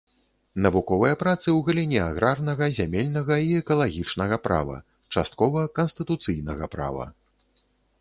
Навуковыя 0.65 1.17
працы 1.23 1.45
ў 1.45 1.59
галіне 1.67 1.99
аграрнага, 2.05 2.71
зямельнага 2.79 3.35
і 3.51 3.55
экалагічнага 3.61 4.35
права, 4.49 4.77
часткова 5.17 5.69
канстытуцыйнага 5.81 6.65
права. 6.79 7.05